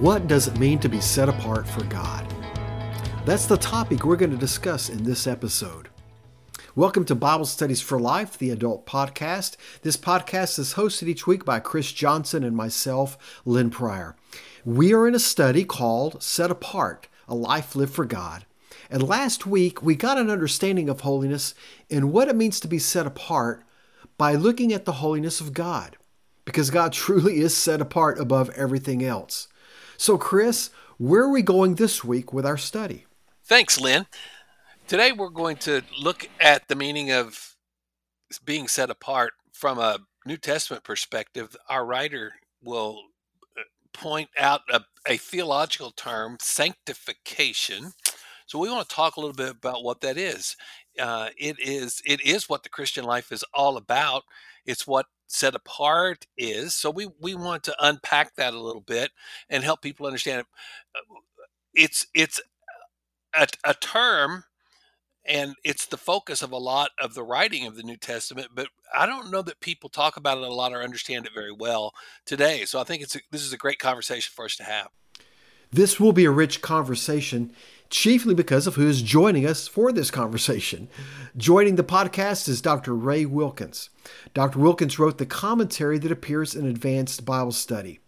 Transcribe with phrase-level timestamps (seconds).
[0.00, 2.24] What does it mean to be set apart for God?
[3.24, 5.88] That's the topic we're going to discuss in this episode.
[6.76, 9.56] Welcome to Bible Studies for Life, the adult podcast.
[9.82, 14.14] This podcast is hosted each week by Chris Johnson and myself, Lynn Pryor.
[14.64, 18.46] We are in a study called Set Apart A Life Lived for God.
[18.88, 21.56] And last week, we got an understanding of holiness
[21.90, 23.64] and what it means to be set apart
[24.16, 25.96] by looking at the holiness of God,
[26.44, 29.48] because God truly is set apart above everything else.
[30.00, 33.06] So, Chris, where are we going this week with our study?
[33.44, 34.06] Thanks, Lynn.
[34.86, 37.56] Today we're going to look at the meaning of
[38.44, 41.56] being set apart from a New Testament perspective.
[41.68, 43.00] Our writer will
[43.58, 43.62] uh,
[43.92, 47.90] point out a, a theological term, sanctification.
[48.46, 50.56] So we want to talk a little bit about what that is.
[50.96, 54.22] Uh, it is it is what the Christian life is all about.
[54.64, 56.74] It's what set apart is.
[56.74, 59.12] So we we want to unpack that a little bit
[59.48, 60.46] and help people understand it.
[60.94, 61.20] Uh,
[61.74, 62.40] it's it's
[63.34, 64.44] a, a term
[65.24, 68.48] and it's the focus of a lot of the writing of the New Testament.
[68.54, 71.52] But I don't know that people talk about it a lot or understand it very
[71.52, 71.92] well
[72.24, 72.64] today.
[72.64, 74.88] So I think it's a, this is a great conversation for us to have.
[75.70, 77.52] This will be a rich conversation,
[77.90, 80.88] chiefly because of who is joining us for this conversation.
[81.36, 82.94] Joining the podcast is Dr.
[82.94, 83.90] Ray Wilkins.
[84.34, 84.58] Dr.
[84.58, 88.00] Wilkins wrote the commentary that appears in Advanced Bible Study.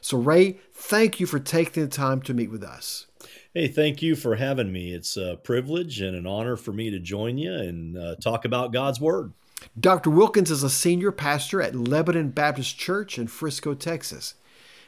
[0.00, 3.06] So, Ray, thank you for taking the time to meet with us.
[3.54, 4.92] Hey, thank you for having me.
[4.92, 8.72] It's a privilege and an honor for me to join you and uh, talk about
[8.72, 9.32] God's Word.
[9.78, 10.10] Dr.
[10.10, 14.34] Wilkins is a senior pastor at Lebanon Baptist Church in Frisco, Texas.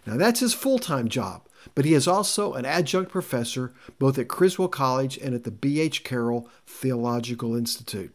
[0.06, 1.42] Now, that's his full time job,
[1.74, 6.04] but he is also an adjunct professor both at Criswell College and at the B.H.
[6.04, 8.14] Carroll Theological Institute.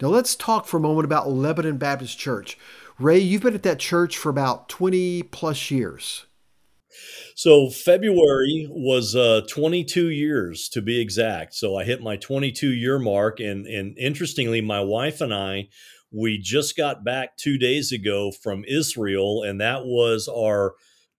[0.00, 2.58] Now, let's talk for a moment about Lebanon Baptist Church.
[2.98, 6.26] Ray, you've been at that church for about 20 plus years.
[7.34, 11.54] So February was uh, 22 years to be exact.
[11.54, 15.68] So I hit my 22 year mark, and and interestingly, my wife and I,
[16.12, 20.74] we just got back two days ago from Israel, and that was our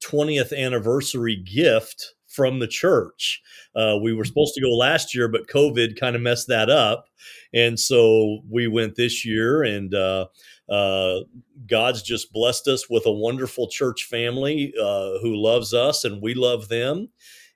[0.06, 3.42] 20th anniversary gift from the church.
[3.76, 7.06] Uh, we were supposed to go last year, but COVID kind of messed that up,
[7.54, 10.28] and so we went this year, and uh,
[10.70, 11.20] uh,
[11.68, 16.34] God's just blessed us with a wonderful church family uh, who loves us and we
[16.34, 17.10] love them.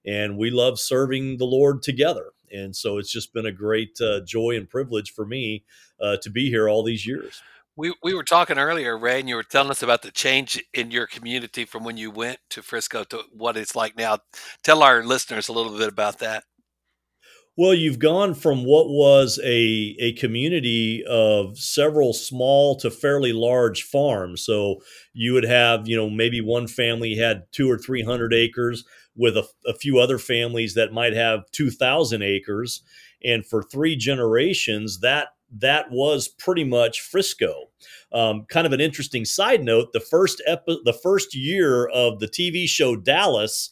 [0.06, 2.32] And we love serving the Lord together.
[2.52, 5.66] And so it's just been a great uh, joy and privilege for me
[6.02, 7.42] uh, to be here all these years.
[7.80, 10.92] We, we were talking earlier, Ray, and you were telling us about the change in
[10.92, 14.18] your community from when you went to Frisco to what it's like now.
[14.66, 16.44] Tell our listeners a little bit about that.
[17.56, 23.84] Well, you've gone from what was a, a community of several small to fairly large
[23.84, 24.44] farms.
[24.44, 24.82] So
[25.14, 28.84] you would have, you know, maybe one family had two or 300 acres
[29.16, 32.84] with a, a few other families that might have 2,000 acres.
[33.24, 37.70] And for three generations, that that was pretty much Frisco.
[38.12, 42.28] Um, kind of an interesting side note: the first epi- the first year of the
[42.28, 43.72] TV show Dallas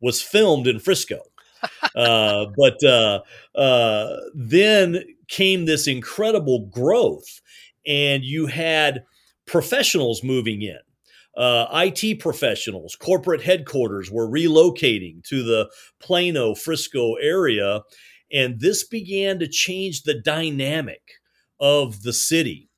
[0.00, 1.20] was filmed in Frisco.
[1.96, 3.20] Uh, but uh,
[3.54, 7.40] uh, then came this incredible growth,
[7.86, 9.04] and you had
[9.46, 10.78] professionals moving in.
[11.36, 15.70] Uh, IT professionals, corporate headquarters were relocating to the
[16.00, 17.80] Plano, Frisco area,
[18.32, 21.02] and this began to change the dynamic
[21.60, 22.68] of the city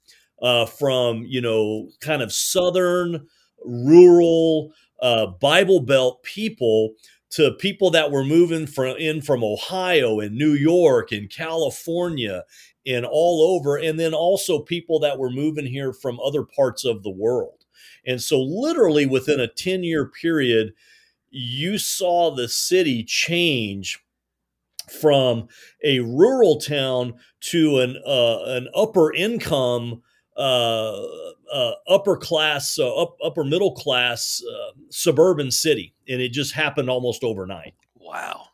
[0.43, 3.27] uh, from you know kind of southern,
[3.65, 6.95] rural, uh, Bible Belt people
[7.31, 12.45] to people that were moving from in from Ohio and New York and California
[12.87, 17.03] and all over and then also people that were moving here from other parts of
[17.03, 17.65] the world.
[18.07, 20.73] And so literally within a 10-year period
[21.31, 23.99] you saw the city change
[24.91, 25.49] from
[25.85, 30.03] a rural town to an uh, an upper income
[30.37, 31.03] uh,
[31.53, 36.91] uh, upper class, uh, up, upper middle class uh, suburban city, and it just happened
[36.91, 37.75] almost overnight.
[37.95, 38.49] Wow!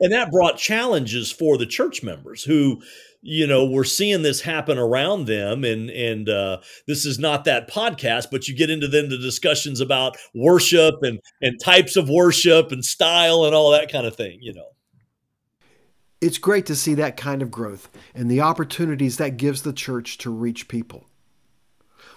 [0.00, 2.82] And that brought challenges for the church members who,
[3.22, 5.64] you know, were seeing this happen around them.
[5.64, 9.80] And and uh, this is not that podcast, but you get into then the discussions
[9.80, 14.38] about worship and and types of worship and style and all that kind of thing.
[14.42, 14.68] You know.
[16.20, 20.18] It's great to see that kind of growth and the opportunities that gives the church
[20.18, 21.06] to reach people.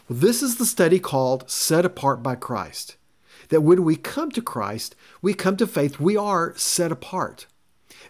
[0.09, 2.97] Well, this is the study called Set Apart by Christ.
[3.47, 7.47] That when we come to Christ, we come to faith, we are set apart.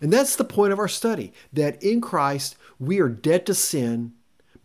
[0.01, 4.13] And that's the point of our study that in Christ, we are dead to sin,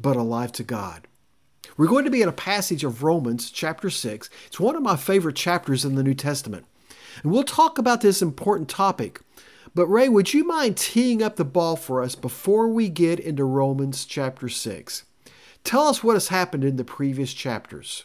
[0.01, 1.07] but alive to God.
[1.77, 4.31] We're going to be in a passage of Romans chapter 6.
[4.47, 6.67] It's one of my favorite chapters in the New Testament.
[7.23, 9.21] And we'll talk about this important topic.
[9.75, 13.45] But Ray, would you mind teeing up the ball for us before we get into
[13.45, 15.05] Romans chapter 6?
[15.65, 18.05] Tell us what has happened in the previous chapters.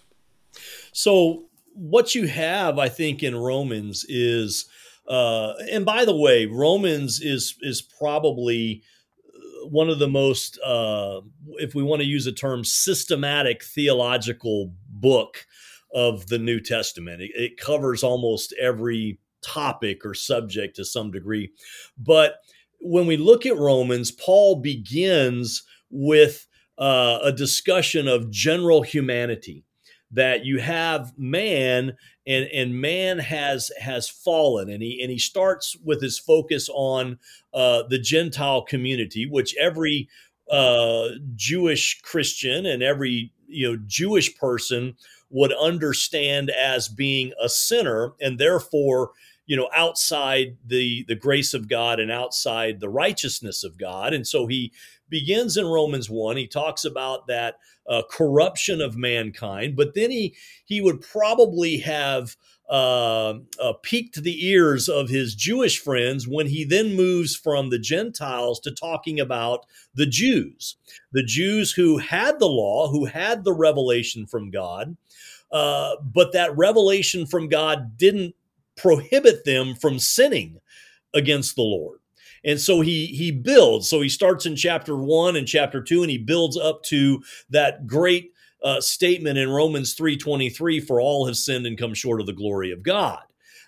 [0.92, 4.66] So, what you have, I think, in Romans is,
[5.08, 8.84] uh, and by the way, Romans is is probably
[9.70, 11.22] one of the most, uh,
[11.54, 15.46] if we want to use a term, systematic theological book
[15.94, 17.22] of the New Testament.
[17.22, 21.52] It, it covers almost every topic or subject to some degree.
[21.98, 22.38] But
[22.80, 26.48] when we look at Romans, Paul begins with
[26.78, 29.64] uh, a discussion of general humanity
[30.14, 35.76] that you have man and and man has has fallen and he and he starts
[35.84, 37.18] with his focus on
[37.54, 40.08] uh, the gentile community which every
[40.52, 44.96] uh, jewish christian and every you know jewish person
[45.30, 49.12] would understand as being a sinner and therefore
[49.46, 54.14] you know outside the the grace of god and outside the righteousness of god.
[54.14, 54.72] And so he
[55.10, 57.56] begins in romans 1 he talks about that
[57.88, 60.36] uh, corruption of mankind but then he
[60.66, 62.36] he would probably have
[62.70, 67.78] uh, uh, piqued the ears of his Jewish friends when he then moves from the
[67.78, 70.78] Gentiles to talking about the Jews,
[71.12, 74.96] the Jews who had the law, who had the revelation from God,
[75.52, 78.34] uh, but that revelation from God didn't
[78.76, 80.60] prohibit them from sinning
[81.14, 82.00] against the Lord.
[82.46, 83.90] And so he he builds.
[83.90, 87.88] So he starts in chapter one and chapter two, and he builds up to that
[87.88, 88.32] great
[88.64, 92.28] uh, statement in Romans three twenty three: "For all have sinned and come short of
[92.28, 93.24] the glory of God."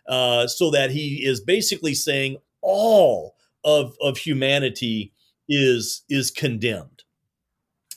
[0.07, 5.13] Uh, so that he is basically saying all of of humanity
[5.47, 6.94] is is condemned.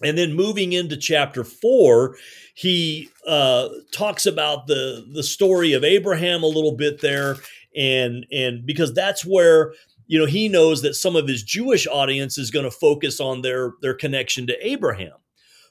[0.03, 2.17] And then moving into chapter four,
[2.55, 7.37] he uh, talks about the the story of Abraham a little bit there,
[7.77, 9.75] and and because that's where
[10.07, 13.43] you know he knows that some of his Jewish audience is going to focus on
[13.43, 15.17] their their connection to Abraham,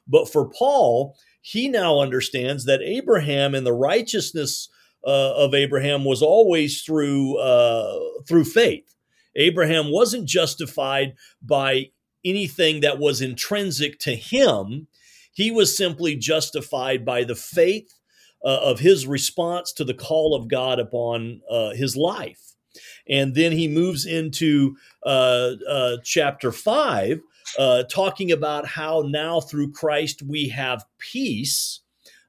[0.08, 4.70] but for Paul, he now understands that Abraham and the righteousness
[5.06, 7.98] uh, of Abraham was always through uh,
[8.28, 8.94] through faith.
[9.38, 11.92] Abraham wasn't justified by
[12.30, 14.88] anything that was intrinsic to him.
[15.34, 17.94] He was simply justified by the faith
[18.44, 22.56] uh, of his response to the call of God upon uh, his life.
[23.10, 27.22] And then he moves into uh, uh chapter five,
[27.58, 31.82] uh, talking about how now through Christ we have peace.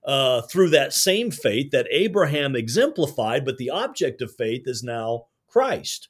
[0.05, 5.27] Uh, through that same faith that Abraham exemplified, but the object of faith is now
[5.49, 6.09] Christ.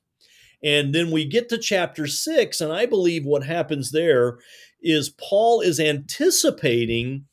[0.62, 4.38] And then we get to chapter six, and I believe what happens there
[4.82, 7.24] is Paul is anticipating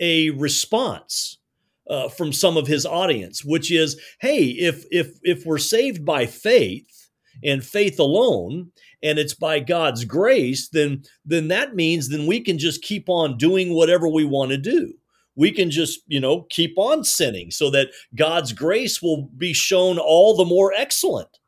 [0.00, 1.38] a response
[1.88, 6.26] uh, from some of his audience, which is, "Hey, if if if we're saved by
[6.26, 7.10] faith
[7.44, 8.72] and faith alone,
[9.02, 13.36] and it's by God's grace, then then that means then we can just keep on
[13.36, 14.94] doing whatever we want to do."
[15.34, 19.98] we can just you know keep on sinning so that god's grace will be shown
[19.98, 21.38] all the more excellent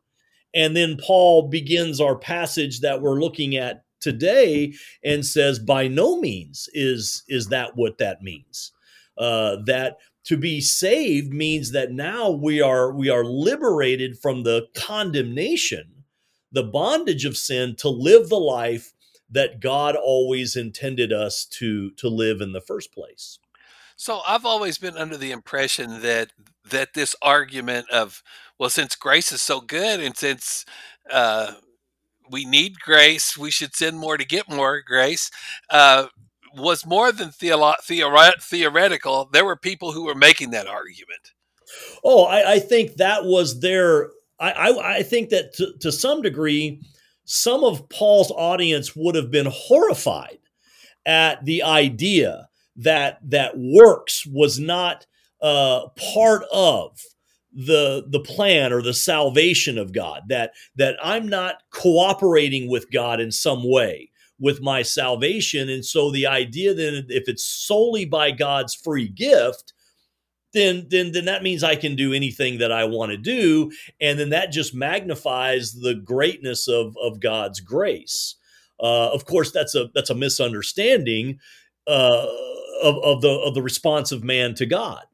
[0.55, 6.21] and then Paul begins our passage that we're looking at today and says, by no
[6.21, 8.73] means is, is that what that means.
[9.17, 14.67] Uh, that to be saved means that now we are we are liberated from the
[14.75, 16.05] condemnation,
[16.51, 18.93] the bondage of sin, to live the life
[19.31, 23.39] that God always intended us to to live in the first place.
[23.97, 26.33] So I've always been under the impression that
[26.69, 28.23] that this argument of
[28.65, 30.65] well, since grace is so good and since
[31.11, 31.53] uh,
[32.31, 35.31] we need grace, we should send more to get more grace.
[35.69, 36.07] Uh,
[36.57, 39.29] was more than theolo- theore- theoretical.
[39.31, 41.33] There were people who were making that argument.
[42.03, 44.09] Oh, I, I think that was their.
[44.41, 46.81] I, I, I think that to, to some degree,
[47.27, 50.39] some of Paul's audience would have been horrified
[51.05, 55.05] at the idea that that works was not
[55.43, 56.99] uh, part of
[57.55, 63.21] the the plan or the salvation of God that that I'm not cooperating with God
[63.21, 65.69] in some way with my salvation.
[65.69, 69.73] And so the idea then if it's solely by God's free gift
[70.53, 73.71] then then then that means I can do anything that I want to do.
[74.01, 78.37] And then that just magnifies the greatness of of God's grace.
[78.81, 81.39] Uh, of course that's a that's a misunderstanding
[81.87, 82.27] uh,
[82.83, 85.05] of, of the of the response of man to God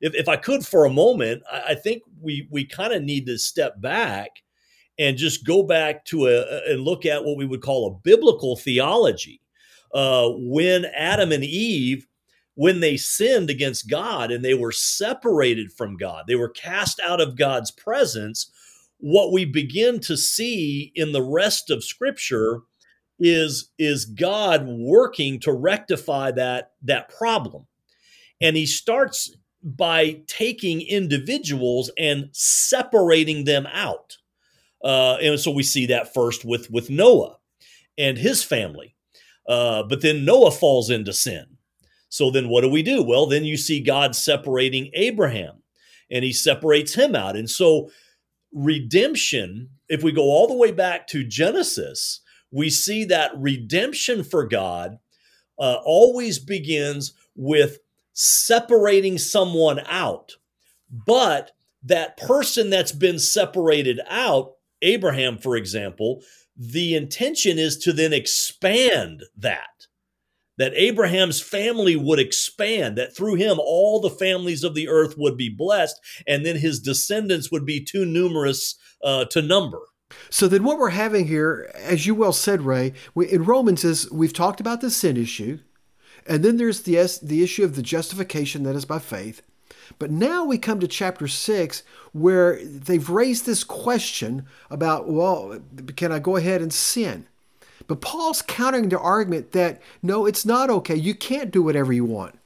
[0.00, 3.26] if, if I could for a moment, I, I think we we kind of need
[3.26, 4.30] to step back
[4.98, 8.56] and just go back to a and look at what we would call a biblical
[8.56, 9.40] theology.
[9.94, 12.06] Uh, when Adam and Eve
[12.58, 17.20] when they sinned against God and they were separated from God, they were cast out
[17.20, 18.50] of God's presence.
[18.98, 22.62] What we begin to see in the rest of Scripture
[23.20, 27.68] is, is God working to rectify that, that problem.
[28.40, 29.30] And he starts
[29.62, 34.18] by taking individuals and separating them out.
[34.82, 37.36] Uh, and so we see that first with, with Noah
[37.96, 38.94] and his family.
[39.48, 41.56] Uh, but then Noah falls into sin.
[42.08, 43.02] So then what do we do?
[43.02, 45.62] Well, then you see God separating Abraham
[46.10, 47.36] and he separates him out.
[47.36, 47.90] And so
[48.52, 54.46] redemption, if we go all the way back to Genesis, we see that redemption for
[54.46, 54.98] God
[55.58, 57.78] uh, always begins with
[58.20, 60.36] separating someone out.
[60.90, 61.52] But
[61.84, 66.22] that person that's been separated out, Abraham, for example,
[66.56, 69.86] the intention is to then expand that
[70.56, 75.36] that Abraham's family would expand, that through him all the families of the earth would
[75.36, 79.78] be blessed, and then his descendants would be too numerous uh, to number.
[80.30, 84.10] So then, what we're having here, as you well said, Ray, we, in Romans is
[84.10, 85.60] we've talked about the sin issue,
[86.26, 89.42] and then there's the the issue of the justification that is by faith.
[89.98, 91.82] But now we come to chapter six,
[92.12, 95.60] where they've raised this question about, well,
[95.96, 97.26] can I go ahead and sin?
[97.86, 100.94] But Paul's countering the argument that no, it's not okay.
[100.94, 102.38] You can't do whatever you want.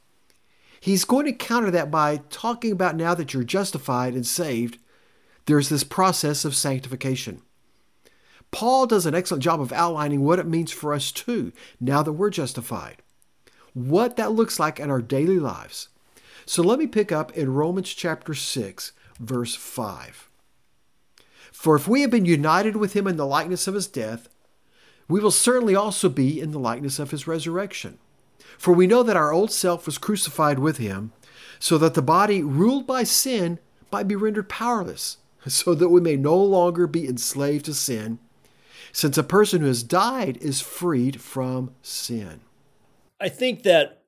[0.80, 4.78] He's going to counter that by talking about now that you're justified and saved,
[5.46, 7.42] there's this process of sanctification.
[8.52, 12.12] Paul does an excellent job of outlining what it means for us too, now that
[12.12, 12.96] we're justified,
[13.74, 15.88] what that looks like in our daily lives.
[16.46, 20.28] So let me pick up in Romans chapter 6, verse 5.
[21.52, 24.28] For if we have been united with him in the likeness of his death,
[25.08, 27.98] we will certainly also be in the likeness of his resurrection.
[28.58, 31.12] For we know that our old self was crucified with him,
[31.58, 33.58] so that the body ruled by sin
[33.90, 38.18] might be rendered powerless, so that we may no longer be enslaved to sin,
[38.92, 42.40] since a person who has died is freed from sin.
[43.22, 44.02] I think that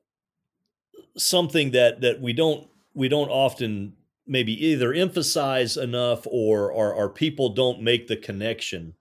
[1.17, 3.93] something that that we don't we don't often
[4.27, 8.93] maybe either emphasize enough or or our people don't make the connection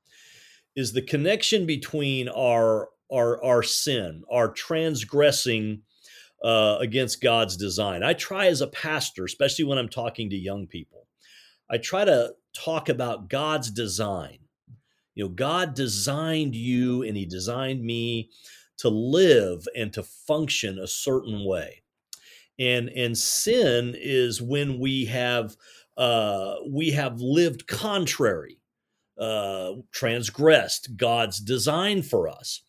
[0.76, 5.82] is the connection between our our our sin, our transgressing
[6.44, 8.04] uh, against God's design.
[8.04, 11.08] I try as a pastor, especially when I'm talking to young people,
[11.68, 14.38] I try to talk about God's design.
[15.16, 18.30] You know, God designed you and He designed me
[18.78, 21.82] to live and to function a certain way.
[22.58, 25.56] And and sin is when we have
[25.96, 28.58] uh, we have lived contrary
[29.18, 32.62] uh, transgressed God's design for us.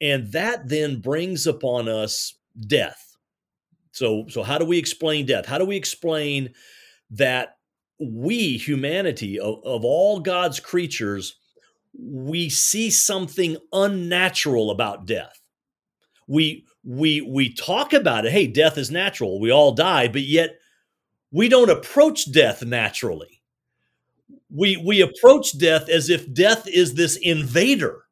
[0.00, 2.34] And that then brings upon us
[2.66, 3.16] death.
[3.92, 5.46] So, so how do we explain death?
[5.46, 6.52] How do we explain
[7.10, 7.56] that
[7.98, 11.38] we, humanity, of, of all God's creatures,
[11.98, 15.40] we see something unnatural about death?
[16.26, 18.32] We we we talk about it.
[18.32, 19.40] Hey, death is natural.
[19.40, 20.58] We all die, but yet
[21.30, 23.36] we don't approach death naturally
[24.50, 28.04] we we approach death as if death is this invader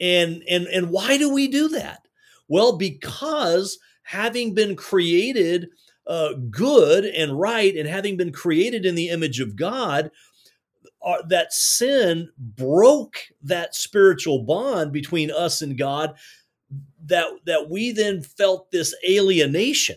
[0.00, 2.06] and and and why do we do that
[2.48, 5.68] well because having been created
[6.06, 10.10] uh, good and right and having been created in the image of god
[11.28, 16.14] that sin broke that spiritual bond between us and god
[17.04, 19.96] that that we then felt this alienation.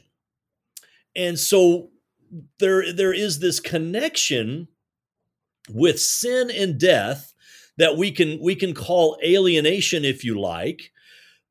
[1.15, 1.89] And so
[2.59, 4.67] there there is this connection
[5.69, 7.33] with sin and death
[7.77, 10.91] that we can we can call alienation if you like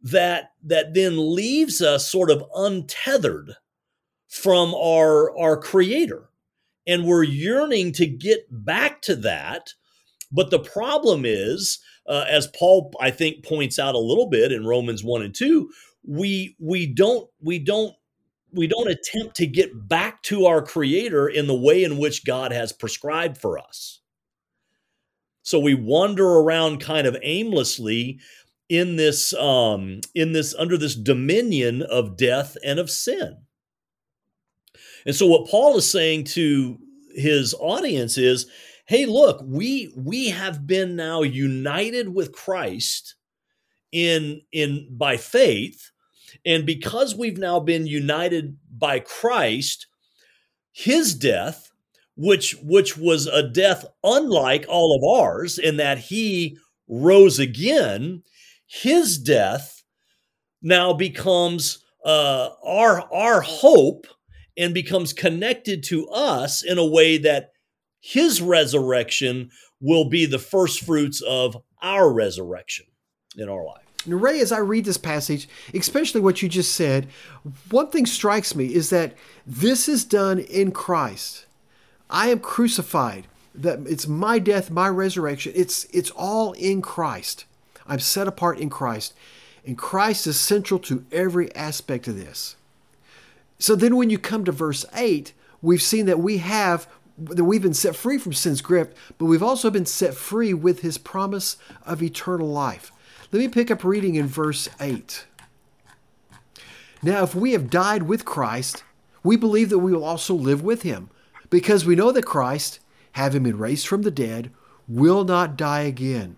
[0.02, 3.54] that that then leaves us sort of untethered
[4.28, 6.28] from our our creator
[6.87, 9.71] and we're yearning to get back to that
[10.33, 14.67] but the problem is uh, as paul i think points out a little bit in
[14.67, 15.69] romans 1 and 2
[16.07, 17.95] we we don't we don't
[18.53, 22.53] we don't attempt to get back to our creator in the way in which god
[22.53, 24.00] has prescribed for us
[25.45, 28.19] so we wander around kind of aimlessly
[28.69, 33.37] in this um, in this under this dominion of death and of sin.
[35.06, 36.78] And so what Paul is saying to
[37.14, 38.46] his audience is,
[38.87, 43.14] hey, look, we we have been now united with Christ
[43.92, 45.90] in in by faith,
[46.44, 49.87] and because we've now been united by Christ,
[50.73, 51.70] his death
[52.16, 56.56] which which was a death unlike all of ours in that he
[56.88, 58.23] rose again
[58.66, 59.82] his death
[60.62, 64.06] now becomes uh, our our hope
[64.56, 67.52] and becomes connected to us in a way that
[68.00, 72.87] his resurrection will be the first fruits of our resurrection
[73.37, 73.82] in our life.
[74.04, 77.08] And Ray, as I read this passage, especially what you just said,
[77.70, 79.14] one thing strikes me is that
[79.46, 81.46] this is done in Christ.
[82.11, 83.26] I am crucified.
[83.54, 85.52] That it's my death, my resurrection.
[85.54, 87.44] It's it's all in Christ.
[87.87, 89.14] I'm set apart in Christ.
[89.64, 92.56] And Christ is central to every aspect of this.
[93.64, 97.62] So then when you come to verse 8, we've seen that we have that we've
[97.62, 101.56] been set free from sin's grip, but we've also been set free with his promise
[101.87, 102.92] of eternal life.
[103.33, 105.25] Let me pick up reading in verse 8.
[107.02, 108.85] Now, if we have died with Christ,
[109.23, 111.09] we believe that we will also live with him,
[111.49, 112.80] because we know that Christ,
[113.12, 114.50] having been raised from the dead,
[114.87, 116.37] will not die again.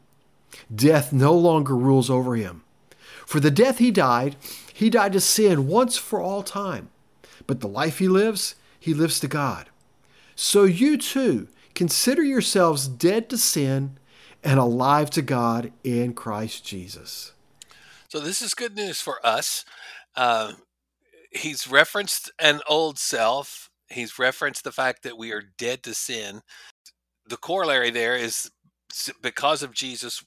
[0.73, 2.63] Death no longer rules over him.
[3.27, 4.37] For the death he died,
[4.73, 6.91] he died to sin once for all time.
[7.47, 9.69] But the life he lives, he lives to God.
[10.35, 13.99] So you too consider yourselves dead to sin
[14.43, 17.33] and alive to God in Christ Jesus.
[18.09, 19.65] So this is good news for us.
[20.15, 20.53] Uh,
[21.31, 23.71] he's referenced an old self.
[23.89, 26.43] He's referenced the fact that we are dead to sin.
[27.29, 28.51] The corollary there is
[29.23, 30.25] because of Jesus,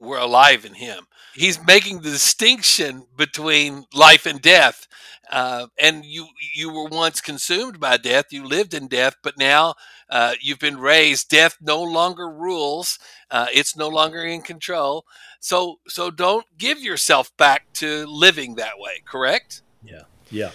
[0.00, 1.06] we're alive in him.
[1.34, 4.86] He's making the distinction between life and death.
[5.30, 8.26] Uh, and you you were once consumed by death.
[8.32, 9.74] You lived in death, but now
[10.08, 11.28] uh, you've been raised.
[11.28, 12.98] Death no longer rules.
[13.30, 15.04] Uh, it's no longer in control.
[15.38, 19.02] So so don't give yourself back to living that way.
[19.04, 19.62] Correct?
[19.84, 20.02] Yeah.
[20.30, 20.50] Yeah.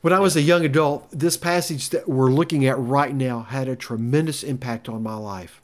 [0.00, 3.68] When I was a young adult, this passage that we're looking at right now had
[3.68, 5.60] a tremendous impact on my life.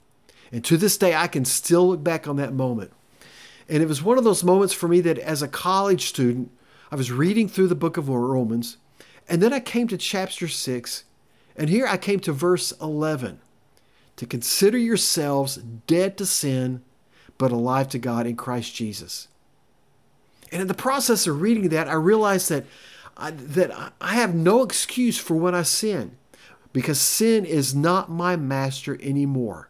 [0.51, 2.91] And to this day, I can still look back on that moment
[3.67, 6.51] and it was one of those moments for me that as a college student,
[6.91, 8.77] I was reading through the book of Romans,
[9.27, 11.03] and then I came to chapter 6,
[11.55, 13.39] and here I came to verse 11
[14.17, 16.83] to consider yourselves dead to sin,
[17.37, 19.27] but alive to God in Christ Jesus.
[20.51, 22.65] And in the process of reading that, I realized that
[23.17, 26.17] I, that I have no excuse for when I sin
[26.71, 29.69] because sin is not my master anymore.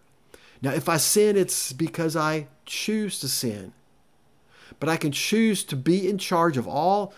[0.61, 3.73] Now, if I sin, it's because I choose to sin
[4.79, 7.13] but I can choose to be in charge of all,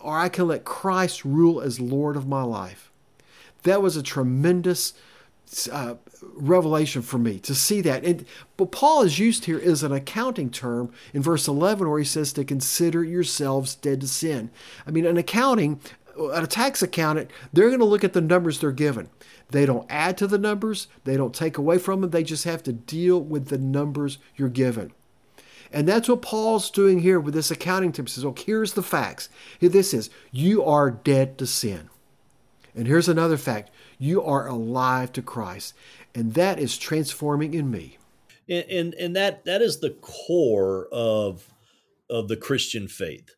[0.00, 2.90] or I can let Christ rule as Lord of my life.
[3.62, 4.94] That was a tremendous
[5.70, 5.94] uh,
[6.34, 8.04] revelation for me to see that.
[8.04, 8.24] And
[8.56, 12.32] but Paul is used here as an accounting term in verse 11, where he says
[12.34, 14.50] to consider yourselves dead to sin.
[14.86, 15.80] I mean, an accounting,
[16.32, 19.08] a tax accountant, they're going to look at the numbers they're given.
[19.48, 22.10] They don't add to the numbers, they don't take away from them.
[22.10, 24.92] They just have to deal with the numbers you're given.
[25.72, 28.08] And that's what Paul's doing here with this accounting tip.
[28.08, 29.28] He says, oh, here's the facts.
[29.58, 31.90] Here this is you are dead to sin.
[32.74, 35.74] And here's another fact you are alive to Christ.
[36.14, 37.98] And that is transforming in me.
[38.48, 41.48] And, and, and that, that is the core of,
[42.08, 43.30] of the Christian faith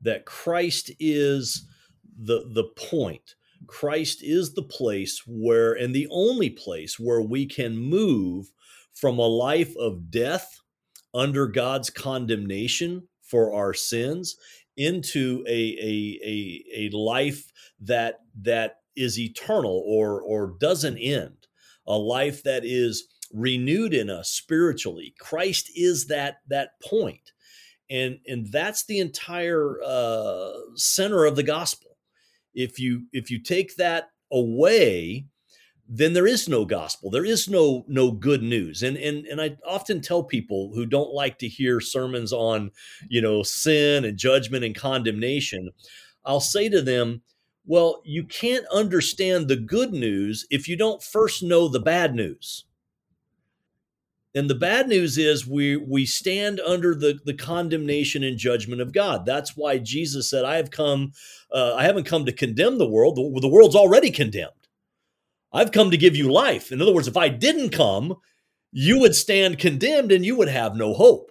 [0.00, 1.66] that Christ is
[2.16, 3.34] the, the point.
[3.66, 8.52] Christ is the place where, and the only place where we can move
[8.92, 10.60] from a life of death
[11.14, 14.36] under God's condemnation for our sins
[14.76, 21.46] into a, a, a, a life that that is eternal or or doesn't end
[21.86, 25.14] a life that is renewed in us spiritually.
[25.18, 27.32] Christ is that that point.
[27.90, 31.96] And and that's the entire uh, center of the gospel.
[32.54, 35.26] If you if you take that away
[35.88, 39.56] then there is no gospel there is no no good news and and and i
[39.66, 42.70] often tell people who don't like to hear sermons on
[43.08, 45.70] you know sin and judgment and condemnation
[46.24, 47.22] i'll say to them
[47.66, 52.64] well you can't understand the good news if you don't first know the bad news
[54.34, 58.92] and the bad news is we we stand under the the condemnation and judgment of
[58.92, 59.24] God.
[59.24, 61.12] That's why Jesus said, "I have come.
[61.52, 63.14] Uh, I haven't come to condemn the world.
[63.14, 64.63] The, the world's already condemned."
[65.54, 66.72] I've come to give you life.
[66.72, 68.16] In other words, if I didn't come,
[68.72, 71.30] you would stand condemned and you would have no hope.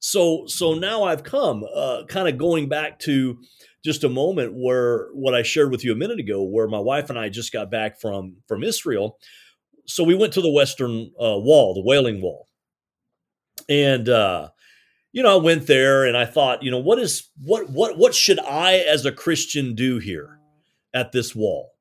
[0.00, 3.38] So, so now I've come, uh, kind of going back to
[3.84, 7.08] just a moment where what I shared with you a minute ago, where my wife
[7.08, 9.18] and I just got back from from Israel.
[9.86, 12.48] So we went to the Western uh, Wall, the Wailing Wall,
[13.68, 14.48] and uh,
[15.12, 18.12] you know I went there and I thought, you know, what is what what what
[18.12, 20.40] should I as a Christian do here
[20.92, 21.75] at this wall?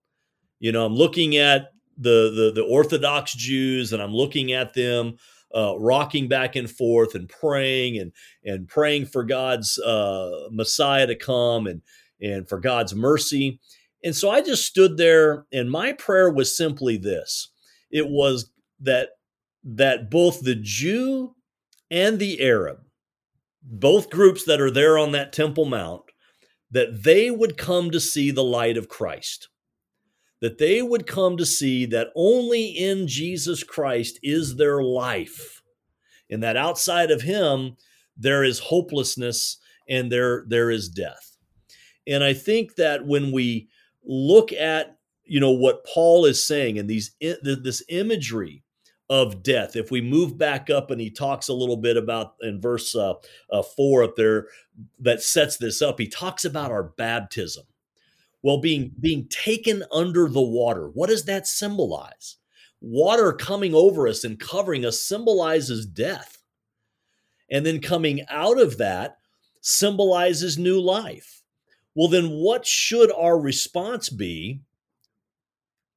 [0.60, 5.18] You know, I'm looking at the the, the Orthodox Jews, and I'm looking at them
[5.56, 8.12] uh, rocking back and forth and praying and
[8.44, 11.82] and praying for God's uh, Messiah to come, and
[12.22, 13.60] and for God's mercy.
[14.04, 17.50] And so I just stood there and my prayer was simply this.
[17.92, 19.10] It was that
[19.64, 21.36] that both the Jew
[21.90, 22.80] and the Arab,
[23.64, 26.04] both groups that are there on that Temple Mount,
[26.70, 29.50] that they would come to see the light of Christ.
[30.46, 35.64] That they would come to see that only in Jesus Christ is their life.
[36.30, 37.78] And that outside of him,
[38.16, 39.58] there is hopelessness
[39.90, 41.36] and there, there is death.
[42.06, 43.70] And I think that when we
[44.04, 48.64] look at you know what Paul is saying and these this imagery
[49.10, 49.76] of death.
[49.76, 53.14] If we move back up and he talks a little bit about in verse uh,
[53.52, 54.48] uh, four up there
[55.00, 57.66] that sets this up, he talks about our baptism.
[58.46, 62.38] Well, being being taken under the water, what does that symbolize?
[62.80, 66.44] Water coming over us and covering us symbolizes death.
[67.50, 69.18] And then coming out of that
[69.62, 71.42] symbolizes new life.
[71.96, 74.62] Well, then what should our response be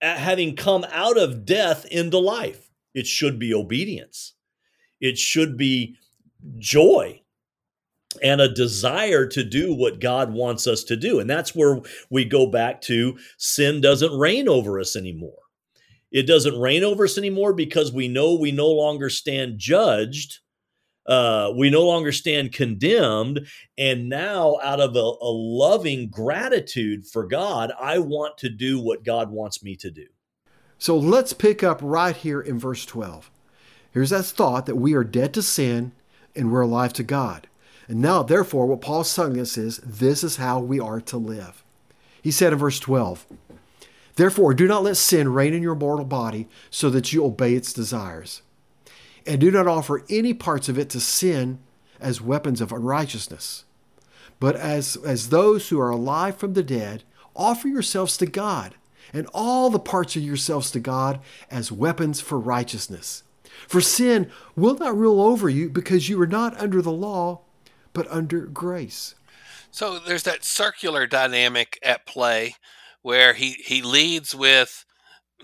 [0.00, 2.70] at having come out of death into life?
[2.94, 4.32] It should be obedience.
[5.02, 5.96] It should be
[6.56, 7.20] joy
[8.22, 11.20] and a desire to do what God wants us to do.
[11.20, 15.38] And that's where we go back to sin doesn't reign over us anymore.
[16.10, 20.38] It doesn't reign over us anymore because we know we no longer stand judged.
[21.06, 23.46] Uh, we no longer stand condemned.
[23.78, 29.04] And now, out of a, a loving gratitude for God, I want to do what
[29.04, 30.06] God wants me to do.
[30.78, 33.30] So let's pick up right here in verse 12.
[33.90, 35.92] Here's that thought that we are dead to sin
[36.36, 37.48] and we're alive to God.
[37.88, 41.64] And now, therefore, what Paul's telling us is this is how we are to live.
[42.22, 43.26] He said in verse 12,
[44.16, 47.72] Therefore, do not let sin reign in your mortal body so that you obey its
[47.72, 48.42] desires.
[49.26, 51.60] And do not offer any parts of it to sin
[52.00, 53.64] as weapons of unrighteousness.
[54.40, 58.74] But as, as those who are alive from the dead, offer yourselves to God
[59.12, 61.20] and all the parts of yourselves to God
[61.50, 63.22] as weapons for righteousness.
[63.66, 67.40] For sin will not rule over you because you are not under the law,
[67.98, 69.16] but under grace.
[69.72, 72.54] So there's that circular dynamic at play
[73.02, 74.84] where he, he leads with,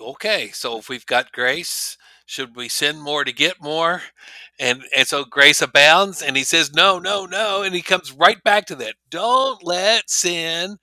[0.00, 4.02] okay, so if we've got grace, should we sin more to get more?
[4.60, 7.64] And and so grace abounds, and he says, No, no, no.
[7.64, 8.94] And he comes right back to that.
[9.10, 10.76] Don't let sin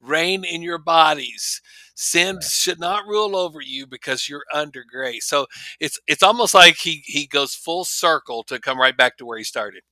[0.00, 1.62] reign in your bodies.
[1.94, 2.44] Sin right.
[2.44, 5.26] should not rule over you because you're under grace.
[5.26, 5.46] So
[5.78, 9.38] it's it's almost like he he goes full circle to come right back to where
[9.38, 9.84] he started.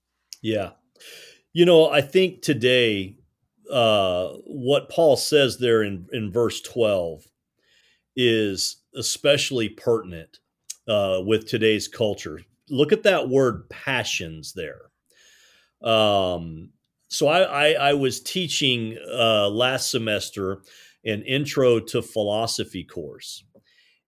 [0.42, 0.70] Yeah.
[1.52, 3.16] You know, I think today
[3.70, 7.24] uh, what Paul says there in, in verse 12
[8.16, 10.38] is especially pertinent
[10.88, 12.40] uh, with today's culture.
[12.68, 14.90] Look at that word passions there.
[15.82, 16.70] Um,
[17.08, 20.62] so I, I, I was teaching uh, last semester
[21.04, 23.44] an intro to philosophy course.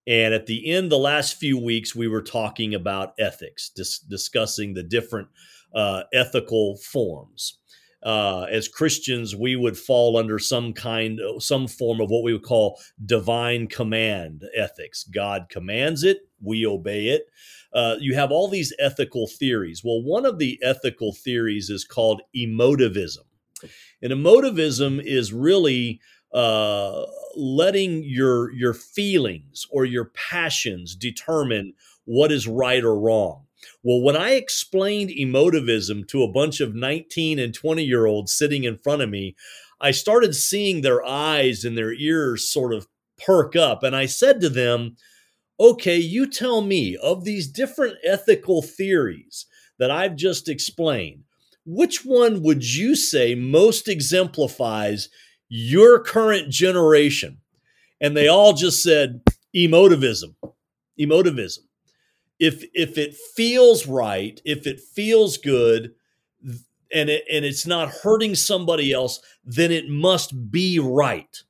[0.07, 4.75] And at the end, the last few weeks, we were talking about ethics, dis- discussing
[4.75, 5.29] the different
[5.75, 7.59] uh, ethical forms.
[8.03, 12.43] Uh, as Christians, we would fall under some kind, some form of what we would
[12.43, 15.05] call divine command ethics.
[15.05, 17.23] God commands it, we obey it.
[17.73, 19.83] Uh, you have all these ethical theories.
[19.83, 23.25] Well, one of the ethical theories is called emotivism.
[24.03, 26.01] And emotivism is really
[26.33, 27.05] uh,
[27.37, 31.73] letting your your feelings or your passions determine
[32.05, 33.44] what is right or wrong.
[33.83, 38.65] Well, when I explained emotivism to a bunch of 19 and 20 year olds sitting
[38.65, 39.37] in front of me,
[39.81, 42.87] I started seeing their eyes and their ears sort of
[43.25, 43.83] perk up.
[43.83, 44.97] And I said to them,
[45.59, 49.47] okay, you tell me of these different ethical theories
[49.79, 51.25] that I've just explained,
[51.67, 55.09] which one would you say most exemplifies
[55.49, 57.39] your current generation?
[58.01, 59.23] And they all just said
[59.55, 60.35] emotivism.
[60.99, 61.61] Emotivism.
[62.45, 65.93] If if it feels right, if it feels good,
[66.93, 71.43] and it, and it's not hurting somebody else, then it must be right.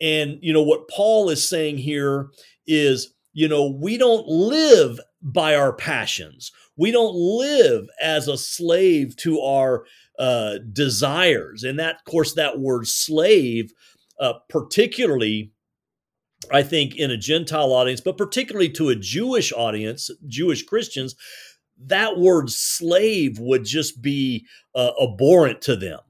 [0.00, 2.28] And you know what Paul is saying here
[2.66, 6.52] is, you know, we don't live by our passions.
[6.76, 9.84] We don't live as a slave to our
[10.18, 11.64] uh, desires.
[11.64, 13.72] And that, of course, that word slave,
[14.20, 15.50] uh, particularly,
[16.52, 21.14] I think, in a Gentile audience, but particularly to a Jewish audience, Jewish Christians,
[21.86, 26.00] that word slave would just be uh, abhorrent to them.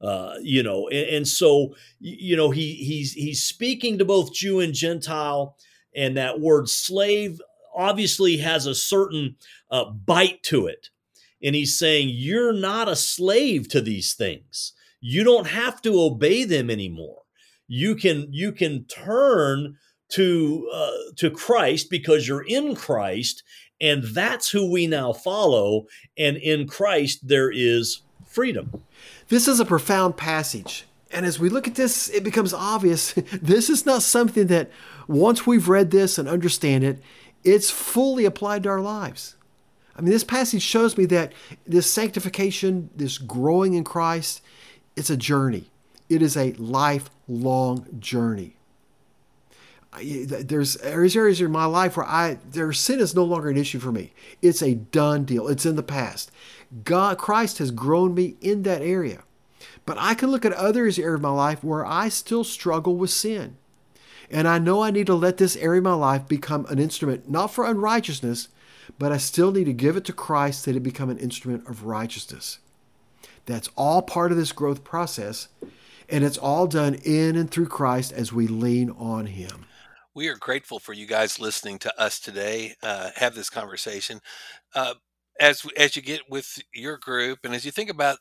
[0.00, 4.58] Uh, you know, and, and, so you know he he's he's speaking to both Jew
[4.58, 5.56] and Gentile,
[5.94, 7.40] and that word slave
[7.74, 9.36] obviously has a certain
[9.70, 10.88] uh, bite to it,
[11.40, 14.72] and he's saying you're not a slave to these things.
[15.00, 17.21] you don't have to obey them anymore.
[17.74, 19.78] You can you can turn
[20.10, 23.42] to uh, to Christ because you're in Christ,
[23.80, 25.86] and that's who we now follow.
[26.18, 28.82] And in Christ there is freedom.
[29.28, 30.84] This is a profound passage.
[31.10, 34.70] And as we look at this, it becomes obvious this is not something that
[35.08, 37.02] once we've read this and understand it,
[37.42, 39.36] it's fully applied to our lives.
[39.96, 41.32] I mean, this passage shows me that
[41.66, 44.42] this sanctification, this growing in Christ,
[44.94, 45.71] it's a journey.
[46.12, 48.56] It is a lifelong journey.
[50.02, 53.92] There's areas in my life where I their sin is no longer an issue for
[53.92, 54.12] me.
[54.42, 55.48] It's a done deal.
[55.48, 56.30] It's in the past.
[56.84, 59.22] God, Christ has grown me in that area.
[59.86, 63.10] But I can look at other areas of my life where I still struggle with
[63.10, 63.56] sin.
[64.30, 67.30] And I know I need to let this area of my life become an instrument,
[67.30, 68.48] not for unrighteousness,
[68.98, 71.84] but I still need to give it to Christ that it become an instrument of
[71.84, 72.58] righteousness.
[73.46, 75.48] That's all part of this growth process,
[76.08, 79.66] and it's all done in and through Christ as we lean on Him.
[80.14, 84.20] We are grateful for you guys listening to us today, uh, have this conversation.
[84.74, 84.94] Uh,
[85.40, 88.18] as as you get with your group, and as you think about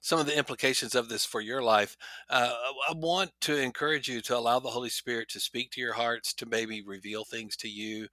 [0.00, 1.96] some of the implications of this for your life,
[2.30, 2.52] uh,
[2.88, 6.32] I want to encourage you to allow the Holy Spirit to speak to your hearts,
[6.34, 8.08] to maybe reveal things to you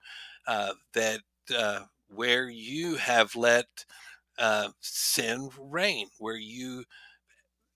[0.46, 1.20] uh, that
[1.56, 3.66] uh, where you have let
[4.38, 6.84] uh, sin reign, where you,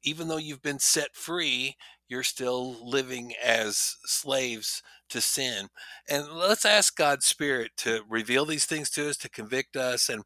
[0.09, 1.77] even though you've been set free,
[2.09, 5.69] you're still living as slaves to sin.
[6.09, 10.09] And let's ask God's Spirit to reveal these things to us, to convict us.
[10.09, 10.23] And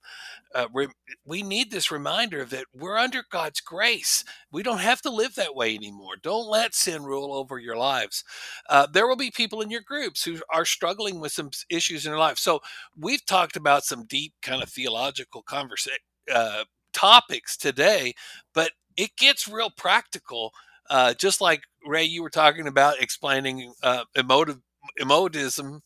[0.55, 0.87] uh, re-
[1.25, 4.25] we need this reminder that we're under God's grace.
[4.53, 6.15] We don't have to live that way anymore.
[6.23, 8.23] Don't let sin rule over your lives.
[8.69, 12.13] Uh, there will be people in your groups who are struggling with some issues in
[12.13, 12.39] their life.
[12.39, 12.61] So
[12.97, 15.99] we've talked about some deep kind of theological conversation.
[16.33, 18.13] Uh, topics today,
[18.55, 20.53] but it gets real practical.
[20.91, 24.59] Uh, just like Ray, you were talking about explaining uh, emotive
[25.01, 25.81] emotism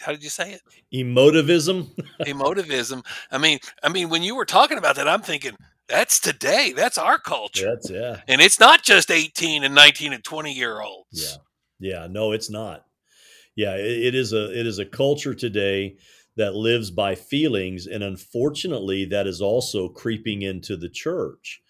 [0.00, 0.60] how did you say it?
[0.94, 1.88] Emotivism?
[2.20, 3.04] Emotivism.
[3.32, 5.56] I mean i mean when you were talking about that i'm thinking
[5.88, 6.74] that's today.
[6.76, 7.64] That's our culture.
[7.64, 8.20] That's yeah.
[8.28, 11.40] And it's not just 18 and 19 and 20 year olds.
[11.80, 12.00] Yeah.
[12.00, 12.06] Yeah.
[12.08, 12.84] No it's not.
[13.56, 15.96] Yeah it, it is a it is a culture today
[16.38, 21.60] that lives by feelings and unfortunately that is also creeping into the church.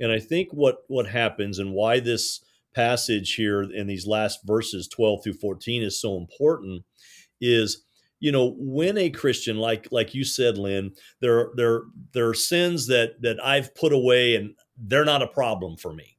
[0.00, 4.86] And i think what what happens and why this passage here in these last verses
[4.88, 6.84] 12 through 14 is so important
[7.40, 7.84] is
[8.20, 12.86] you know when a christian like like you said lynn there there there are sins
[12.86, 16.16] that that i've put away and they're not a problem for me.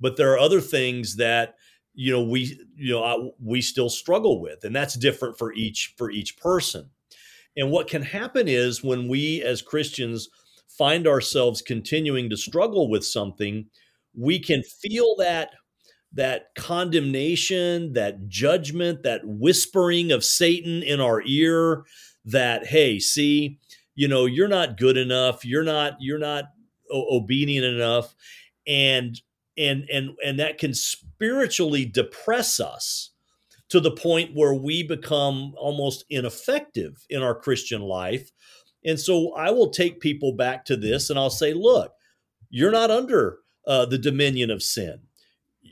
[0.00, 1.56] But there are other things that
[1.94, 5.94] you know we you know I, we still struggle with and that's different for each
[5.98, 6.88] for each person
[7.56, 10.28] and what can happen is when we as christians
[10.68, 13.66] find ourselves continuing to struggle with something
[14.14, 15.50] we can feel that
[16.12, 21.84] that condemnation, that judgment, that whispering of Satan in our ear
[22.24, 23.58] that, hey, see,
[23.94, 26.46] you know, you're not good enough, you're not, you're not
[26.92, 28.14] obedient enough.
[28.66, 29.20] And
[29.56, 33.10] and and and that can spiritually depress us
[33.70, 38.30] to the point where we become almost ineffective in our Christian life.
[38.84, 41.92] And so I will take people back to this and I'll say, look,
[42.50, 45.00] you're not under uh, the dominion of sin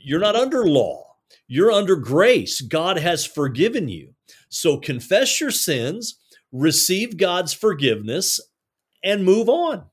[0.01, 1.05] you're not under law.
[1.47, 2.61] You're under grace.
[2.61, 4.13] God has forgiven you.
[4.49, 6.19] So confess your sins,
[6.51, 8.39] receive God's forgiveness,
[9.03, 9.85] and move on.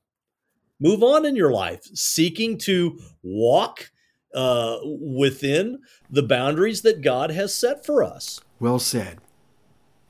[0.79, 3.91] Move on in your life, seeking to walk
[4.33, 8.41] uh, within the boundaries that God has set for us.
[8.59, 9.19] Well said.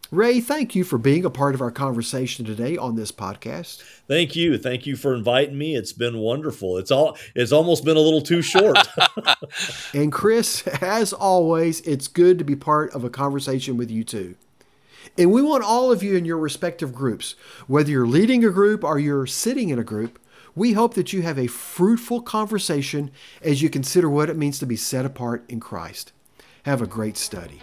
[0.10, 3.82] Ray, thank you for being a part of our conversation today on this podcast.
[4.08, 4.58] Thank you.
[4.58, 5.76] Thank you for inviting me.
[5.76, 6.78] It's been wonderful.
[6.78, 8.78] It's all it's almost been a little too short.
[9.94, 14.36] and Chris, as always, it's good to be part of a conversation with you too.
[15.18, 17.36] And we want all of you in your respective groups,
[17.68, 20.20] whether you're leading a group or you're sitting in a group,
[20.58, 23.12] we hope that you have a fruitful conversation
[23.44, 26.12] as you consider what it means to be set apart in Christ.
[26.64, 27.62] Have a great study.